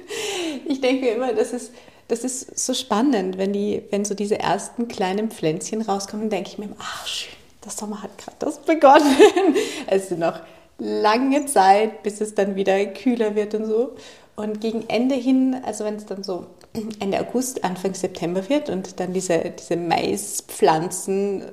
[0.68, 1.72] ich denke immer, das ist,
[2.08, 6.58] das ist so spannend, wenn, die, wenn so diese ersten kleinen Pflänzchen rauskommen, denke ich
[6.58, 9.16] mir, ach schön, der Sommer hat gerade das begonnen.
[9.86, 10.40] es ist noch
[10.80, 13.92] lange Zeit, bis es dann wieder kühler wird und so.
[14.36, 16.48] Und gegen Ende hin, also wenn es dann so
[17.00, 21.46] Ende August, Anfang September wird und dann diese, diese Maispflanzen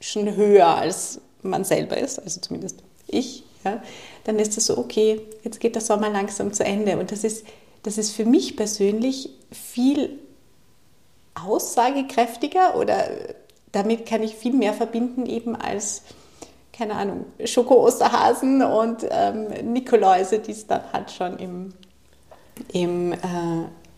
[0.00, 3.82] schon höher als man selber ist, also zumindest ich, ja,
[4.24, 6.98] dann ist es so, okay, jetzt geht der Sommer langsam zu Ende.
[6.98, 7.46] Und das ist,
[7.82, 10.18] das ist für mich persönlich viel
[11.34, 13.08] aussagekräftiger oder
[13.72, 16.02] damit kann ich viel mehr verbinden eben als,
[16.72, 21.74] keine Ahnung, Schoko-Osterhasen und ähm, Nikoläuse, die es dann halt schon im,
[22.72, 23.16] im, äh,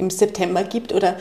[0.01, 0.93] im September gibt.
[0.93, 1.17] Oder,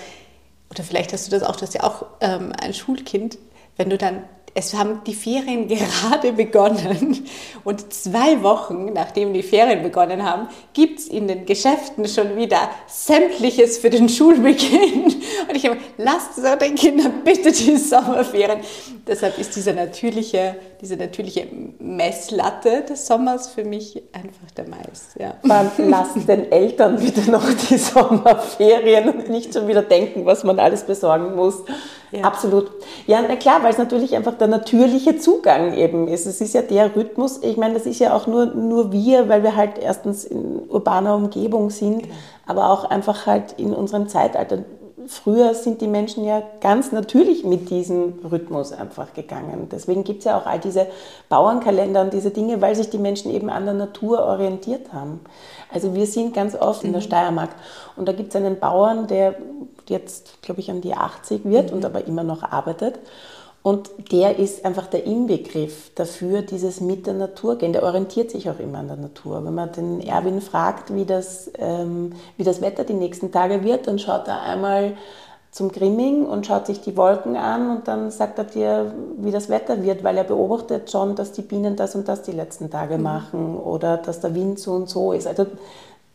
[0.71, 3.37] oder vielleicht hast du das auch, du hast ja auch ähm, ein Schulkind,
[3.77, 7.23] wenn du dann es haben die Ferien gerade begonnen
[7.63, 12.69] und zwei Wochen nachdem die Ferien begonnen haben, gibt es in den Geschäften schon wieder
[12.87, 15.05] sämtliches für den Schulbeginn.
[15.49, 18.59] Und ich habe, lasst den Kindern bitte die Sommerferien.
[19.10, 21.48] Deshalb ist diese natürliche, diese natürliche
[21.80, 25.15] Messlatte des Sommers für mich einfach der Mais.
[25.17, 25.34] Ja.
[25.41, 30.60] Man lasst den Eltern bitte noch die Sommerferien und nicht schon wieder denken, was man
[30.60, 31.63] alles besorgen muss.
[32.12, 32.22] Ja.
[32.22, 32.72] Absolut.
[33.08, 36.28] Ja, na klar, weil es natürlich einfach der natürliche Zugang eben ist.
[36.28, 37.39] Es ist ja der Rhythmus.
[37.43, 41.15] Ich meine, das ist ja auch nur, nur wir, weil wir halt erstens in urbaner
[41.15, 42.15] Umgebung sind, genau.
[42.45, 44.60] aber auch einfach halt in unserem Zeitalter.
[45.07, 49.69] Früher sind die Menschen ja ganz natürlich mit diesem Rhythmus einfach gegangen.
[49.71, 50.88] Deswegen gibt es ja auch all diese
[51.29, 55.21] Bauernkalender und diese Dinge, weil sich die Menschen eben an der Natur orientiert haben.
[55.71, 57.05] Also wir sind ganz oft in der mhm.
[57.05, 57.49] Steiermark
[57.95, 59.35] und da gibt es einen Bauern, der
[59.88, 61.77] jetzt, glaube ich, an die 80 wird mhm.
[61.77, 62.99] und aber immer noch arbeitet.
[63.62, 67.74] Und der ist einfach der Inbegriff dafür, dieses mit der Natur gehen.
[67.74, 69.43] Der orientiert sich auch immer an der Natur.
[69.43, 73.88] Wenn man den Erwin fragt, wie das, ähm, wie das Wetter die nächsten Tage wird,
[73.88, 74.93] dann schaut er einmal
[75.52, 79.50] zum Grimming und schaut sich die Wolken an und dann sagt er dir, wie das
[79.50, 82.98] Wetter wird, weil er beobachtet schon, dass die Bienen das und das die letzten Tage
[82.98, 83.04] mhm.
[83.04, 85.28] machen oder dass der Wind so und so ist.
[85.28, 85.48] Also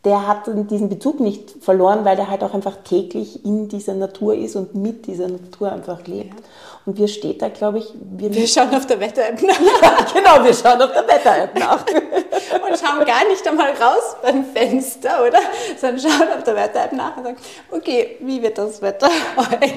[0.05, 4.35] der hat diesen Bezug nicht verloren, weil er halt auch einfach täglich in dieser Natur
[4.35, 6.39] ist und mit dieser Natur einfach lebt.
[6.39, 6.45] Ja.
[6.87, 9.61] Und wir steht da, glaube ich, wir, wir schauen auf der Wetter-App nach.
[9.83, 11.85] ja, genau, wir schauen auf der Wetter-App nach.
[12.77, 15.39] schauen gar nicht einmal raus beim Fenster, oder?
[15.81, 17.37] Sondern schauen auf der Wetter-App nach und sagen,
[17.71, 19.71] okay, wie wird das Wetter heute?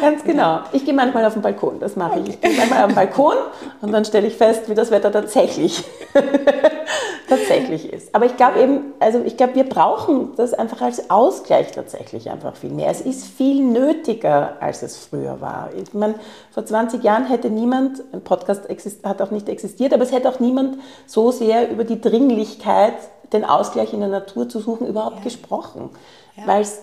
[0.00, 0.60] Ganz genau.
[0.72, 2.30] Ich gehe manchmal auf den Balkon, das mache ich.
[2.30, 3.36] Ich gehe einmal auf den Balkon
[3.80, 5.84] und dann stelle ich fest, wie das Wetter tatsächlich,
[7.28, 8.14] tatsächlich ist.
[8.14, 12.56] Aber ich glaube eben, also ich glaube, wir brauchen das einfach als Ausgleich tatsächlich einfach
[12.56, 12.90] viel mehr.
[12.90, 15.70] Es ist viel nötiger, als es früher war.
[15.76, 16.14] Ich meine,
[16.50, 18.62] vor 20 Jahren hätte niemand, ein Podcast
[19.04, 22.94] hat auch nicht existiert, aber es hätte auch niemand so sehr über die Dringlichkeit,
[23.32, 25.24] den Ausgleich in der Natur zu suchen, überhaupt ja.
[25.24, 25.90] gesprochen,
[26.36, 26.46] ja.
[26.46, 26.80] weil es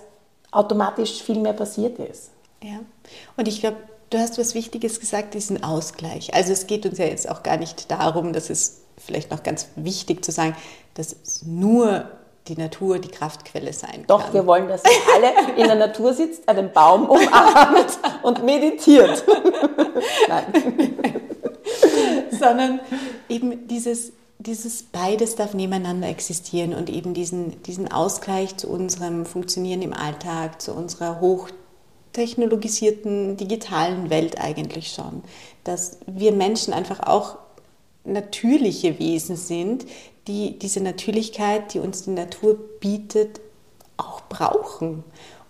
[0.52, 2.30] automatisch viel mehr passiert ist.
[2.62, 2.80] Ja,
[3.36, 3.78] und ich glaube,
[4.12, 6.34] du hast was Wichtiges gesagt, diesen Ausgleich.
[6.36, 9.68] Also es geht uns ja jetzt auch gar nicht darum, dass es vielleicht noch ganz
[9.76, 10.56] wichtig zu sagen,
[10.94, 12.06] dass es nur
[12.48, 14.34] die Natur die Kraftquelle sein Doch, kann.
[14.34, 19.24] wir wollen, dass ihr alle in der Natur sitzt, einen Baum umarmt und meditiert.
[20.28, 20.46] Nein.
[22.32, 22.82] Sondern
[23.30, 24.12] eben dieses,
[24.46, 30.62] dieses beides darf nebeneinander existieren und eben diesen, diesen Ausgleich zu unserem Funktionieren im Alltag,
[30.62, 35.24] zu unserer hochtechnologisierten digitalen Welt eigentlich schon.
[35.64, 37.38] Dass wir Menschen einfach auch
[38.04, 39.86] natürliche Wesen sind,
[40.28, 43.42] die diese Natürlichkeit, die uns die Natur bietet,
[43.98, 45.04] auch brauchen.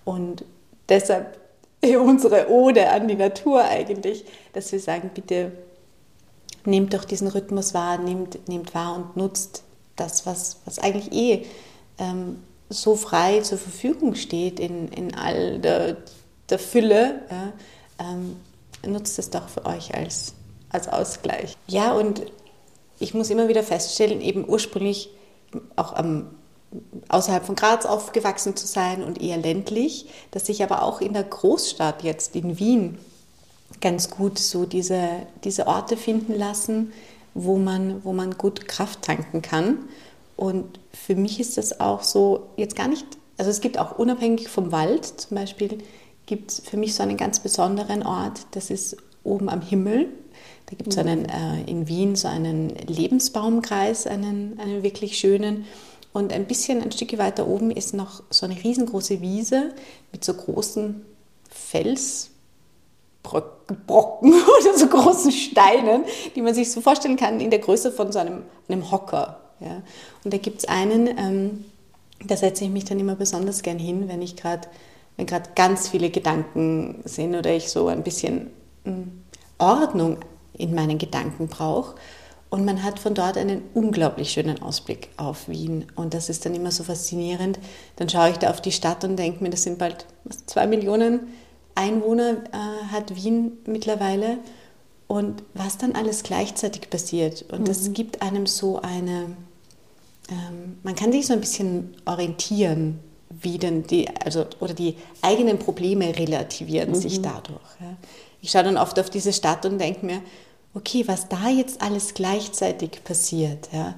[0.06, 0.45] Und
[0.89, 1.39] deshalb
[1.99, 5.51] unsere Ode an die Natur eigentlich, dass wir sagen, bitte
[6.65, 9.63] nehmt doch diesen Rhythmus wahr, nehmt, nehmt wahr und nutzt
[9.95, 11.45] das, was, was eigentlich eh
[11.97, 15.97] ähm, so frei zur Verfügung steht in, in all der,
[16.49, 17.21] der Fülle.
[17.30, 17.54] Ja,
[17.99, 18.38] ähm,
[18.86, 20.34] nutzt es doch für euch als,
[20.69, 21.56] als Ausgleich.
[21.67, 22.23] Ja, und
[22.99, 25.10] ich muss immer wieder feststellen, eben ursprünglich
[25.76, 26.30] auch am
[27.08, 31.23] außerhalb von Graz aufgewachsen zu sein und eher ländlich, dass ich aber auch in der
[31.23, 32.97] Großstadt jetzt in Wien
[33.82, 35.10] ganz gut so diese,
[35.44, 36.94] diese Orte finden lassen,
[37.34, 39.80] wo man, wo man gut Kraft tanken kann.
[40.36, 43.06] Und für mich ist das auch so, jetzt gar nicht,
[43.38, 45.80] also es gibt auch unabhängig vom Wald zum Beispiel,
[46.26, 50.10] gibt es für mich so einen ganz besonderen Ort, das ist oben am Himmel
[50.74, 55.66] da gibt es einen, äh, in Wien so einen Lebensbaumkreis, einen, einen wirklich schönen.
[56.14, 59.74] Und ein bisschen ein Stück weiter oben ist noch so eine riesengroße Wiese
[60.12, 61.06] mit so großen
[63.24, 66.04] Felsbrocken oder so großen Steinen,
[66.36, 69.40] die man sich so vorstellen kann in der Größe von so einem, einem Hocker.
[69.60, 69.82] Ja.
[70.24, 71.66] Und da gibt es einen, ähm,
[72.26, 74.68] da setze ich mich dann immer besonders gern hin, wenn ich gerade,
[75.18, 78.50] wenn gerade ganz viele Gedanken sind oder ich so ein bisschen
[78.84, 79.24] hm,
[79.58, 80.18] Ordnung
[80.54, 81.96] in meinen Gedanken brauche.
[82.50, 85.88] Und man hat von dort einen unglaublich schönen Ausblick auf Wien.
[85.96, 87.58] Und das ist dann immer so faszinierend.
[87.96, 90.06] Dann schaue ich da auf die Stadt und denke mir, das sind bald
[90.46, 91.22] zwei Millionen
[91.76, 94.38] Einwohner äh, hat Wien mittlerweile.
[95.08, 97.46] Und was dann alles gleichzeitig passiert.
[97.52, 97.66] Und mhm.
[97.66, 99.36] das gibt einem so eine,
[100.30, 105.60] ähm, man kann sich so ein bisschen orientieren, wie denn die, also, oder die eigenen
[105.60, 106.96] Probleme relativieren mhm.
[106.96, 107.62] sich dadurch.
[107.80, 107.96] Ja.
[108.42, 110.22] Ich schaue dann oft auf diese Stadt und denke mir,
[110.74, 113.70] okay, was da jetzt alles gleichzeitig passiert.
[113.72, 113.96] Ja.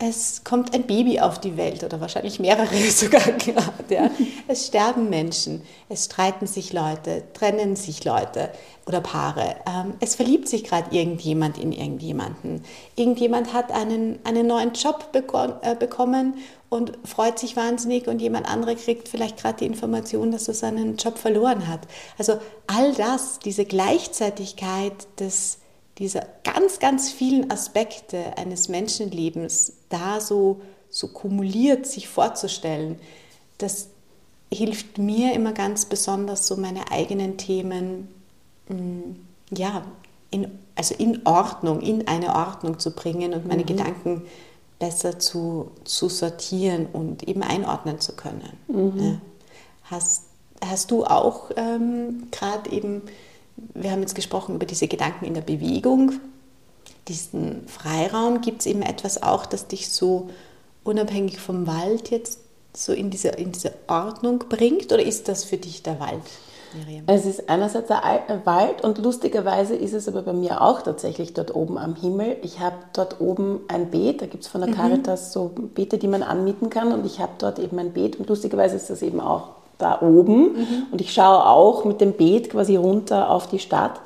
[0.00, 3.72] Es kommt ein Baby auf die Welt oder wahrscheinlich mehrere sogar gerade.
[3.88, 4.10] Ja.
[4.48, 8.50] Es sterben Menschen, es streiten sich Leute, trennen sich Leute
[8.86, 9.56] oder Paare.
[9.66, 12.64] Ähm, es verliebt sich gerade irgendjemand in irgendjemanden.
[12.96, 16.34] Irgendjemand hat einen, einen neuen Job äh, bekommen
[16.68, 20.96] und freut sich wahnsinnig und jemand andere kriegt vielleicht gerade die Information, dass er seinen
[20.96, 21.82] Job verloren hat.
[22.18, 25.58] Also all das, diese Gleichzeitigkeit des
[25.98, 32.98] diese ganz, ganz vielen Aspekte eines Menschenlebens da so, so kumuliert sich vorzustellen,
[33.58, 33.88] das
[34.52, 38.08] hilft mir immer ganz besonders, so meine eigenen Themen
[38.68, 39.84] mm, ja,
[40.30, 43.66] in, also in Ordnung, in eine Ordnung zu bringen und meine mhm.
[43.66, 44.22] Gedanken
[44.78, 48.58] besser zu, zu sortieren und eben einordnen zu können.
[48.66, 48.98] Mhm.
[48.98, 49.20] Ja.
[49.84, 50.24] Hast,
[50.64, 53.02] hast du auch ähm, gerade eben
[53.56, 56.12] wir haben jetzt gesprochen über diese Gedanken in der Bewegung,
[57.08, 58.40] diesen Freiraum.
[58.40, 60.30] Gibt es eben etwas auch, das dich so
[60.82, 62.40] unabhängig vom Wald jetzt
[62.76, 64.92] so in diese, in diese Ordnung bringt?
[64.92, 66.22] Oder ist das für dich der Wald?
[66.74, 67.04] Miriam?
[67.06, 71.54] Es ist einerseits der Wald und lustigerweise ist es aber bei mir auch tatsächlich dort
[71.54, 72.36] oben am Himmel.
[72.42, 74.74] Ich habe dort oben ein Beet, da gibt es von der mhm.
[74.74, 78.28] Caritas so Beete, die man anmieten kann und ich habe dort eben ein Beet und
[78.28, 80.86] lustigerweise ist das eben auch da oben mhm.
[80.92, 84.00] und ich schaue auch mit dem Beet quasi runter auf die Stadt.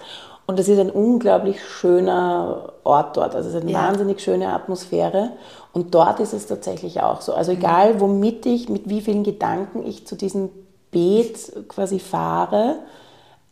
[0.46, 3.35] Und das ist ein unglaublich schöner Ort dort.
[3.35, 3.83] Also es ist eine ja.
[3.83, 5.33] wahnsinnig schöne Atmosphäre.
[5.74, 7.35] Und dort ist es tatsächlich auch so.
[7.35, 10.48] Also egal, womit ich, mit wie vielen Gedanken ich zu diesem
[10.90, 12.76] Beet quasi fahre,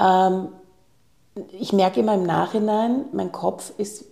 [0.00, 0.48] ähm,
[1.52, 4.06] ich merke immer im Nachhinein, mein Kopf ist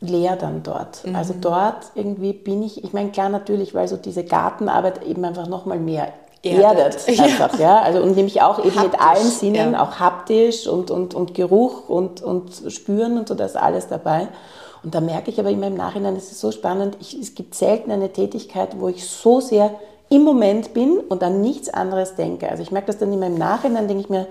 [0.00, 1.06] leer dann dort.
[1.06, 1.14] Mhm.
[1.14, 5.46] Also dort irgendwie bin ich, ich meine klar natürlich, weil so diese Gartenarbeit eben einfach
[5.46, 6.12] nochmal mehr
[6.42, 7.76] erdet, erdet einfach, ja.
[7.76, 7.82] ja.
[7.82, 9.82] Also und nämlich auch eben haptisch, mit allen Sinnen, ja.
[9.82, 14.28] auch haptisch und, und, und Geruch und, und Spüren und so, das ist alles dabei.
[14.82, 17.54] Und da merke ich aber immer im Nachhinein, es ist so spannend, ich, es gibt
[17.54, 19.74] selten eine Tätigkeit, wo ich so sehr
[20.08, 22.50] im Moment bin und an nichts anderes denke.
[22.50, 24.26] Also ich merke das dann immer im Nachhinein, denke ich mir,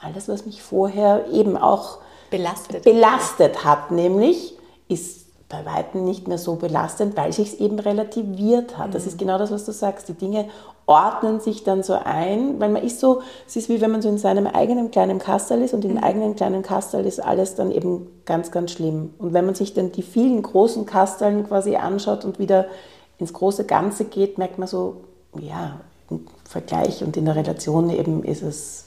[0.00, 1.98] alles, was mich vorher eben auch
[2.30, 4.54] belastet, belastet hat, nämlich
[4.88, 8.94] ist bei Weitem nicht mehr so belastend, weil sich es eben relativiert hat.
[8.94, 10.08] Das ist genau das, was du sagst.
[10.08, 10.48] Die Dinge
[10.84, 14.08] ordnen sich dann so ein, weil man ist so, es ist wie wenn man so
[14.10, 18.08] in seinem eigenen kleinen Kastel ist und im eigenen kleinen Kastel ist alles dann eben
[18.26, 19.14] ganz, ganz schlimm.
[19.18, 22.66] Und wenn man sich dann die vielen großen Kasteln quasi anschaut und wieder
[23.18, 24.96] ins große Ganze geht, merkt man so,
[25.38, 25.80] ja,
[26.10, 28.84] im Vergleich und in der Relation eben ist es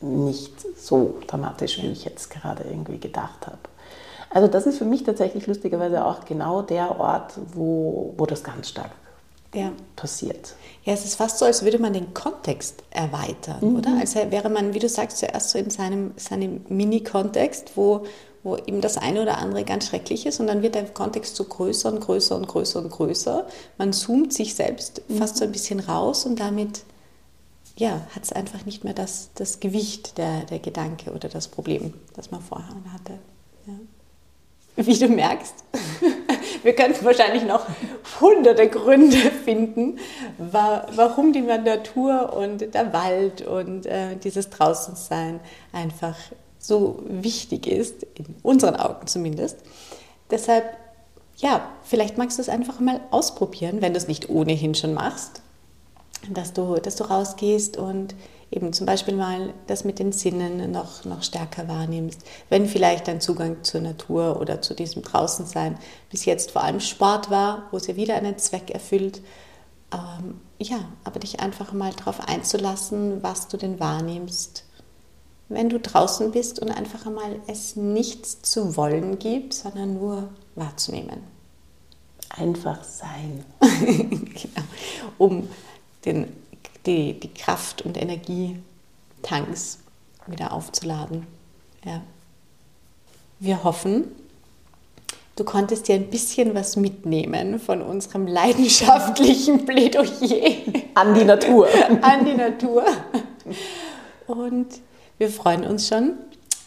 [0.00, 3.58] nicht so dramatisch, wie ich jetzt gerade irgendwie gedacht habe.
[4.34, 8.68] Also das ist für mich tatsächlich lustigerweise auch genau der Ort, wo, wo das ganz
[8.68, 8.90] stark
[9.54, 9.70] ja.
[9.94, 10.56] passiert.
[10.82, 13.76] Ja, es ist fast so, als würde man den Kontext erweitern, mhm.
[13.76, 13.96] oder?
[13.96, 18.06] Als wäre man, wie du sagst, zuerst so in seinem, seinem Mini-Kontext, wo,
[18.42, 21.44] wo eben das eine oder andere ganz schrecklich ist und dann wird der Kontext so
[21.44, 23.46] größer und größer und größer und größer.
[23.78, 25.18] Man zoomt sich selbst mhm.
[25.18, 26.82] fast so ein bisschen raus und damit
[27.76, 31.94] ja, hat es einfach nicht mehr das, das Gewicht der, der Gedanke oder das Problem,
[32.14, 33.20] das man vorher hatte.
[33.68, 33.74] Ja
[34.76, 35.54] wie du merkst,
[36.62, 37.66] wir könnten wahrscheinlich noch
[38.20, 39.98] hunderte Gründe finden,
[40.38, 45.40] warum die Natur und der Wald und äh, dieses Draußensein
[45.72, 46.16] einfach
[46.58, 49.58] so wichtig ist, in unseren Augen zumindest.
[50.30, 50.64] Deshalb,
[51.36, 55.42] ja, vielleicht magst du es einfach mal ausprobieren, wenn du es nicht ohnehin schon machst,
[56.30, 58.14] dass du, dass du rausgehst und
[58.54, 62.20] eben zum Beispiel mal das mit den Sinnen noch, noch stärker wahrnimmst.
[62.48, 65.76] Wenn vielleicht dein Zugang zur Natur oder zu diesem Draußensein
[66.08, 69.22] bis jetzt vor allem Sport war, wo es ja wieder einen Zweck erfüllt.
[69.92, 74.64] Ähm, ja, aber dich einfach mal darauf einzulassen, was du denn wahrnimmst,
[75.48, 81.24] wenn du draußen bist und einfach einmal es nichts zu wollen gibt, sondern nur wahrzunehmen.
[82.30, 83.44] Einfach sein.
[83.60, 84.64] genau.
[85.18, 85.48] Um
[86.04, 86.28] den
[86.86, 89.78] die, die Kraft- und Energietanks
[90.26, 91.26] wieder aufzuladen.
[91.84, 92.02] Ja.
[93.40, 94.04] Wir hoffen,
[95.36, 100.50] du konntest dir ein bisschen was mitnehmen von unserem leidenschaftlichen Plädoyer.
[100.94, 101.68] An die Natur.
[102.02, 102.84] An die Natur.
[104.26, 104.66] Und
[105.18, 106.14] wir freuen uns schon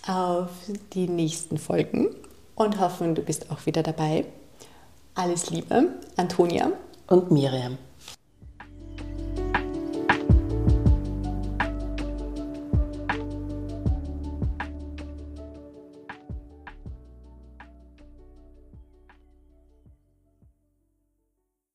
[0.08, 0.50] auf
[0.94, 2.10] die nächsten Folgen
[2.56, 4.26] und hoffen, du bist auch wieder dabei.
[5.16, 6.72] Alles Liebe, Antonia
[7.08, 7.78] und Miriam.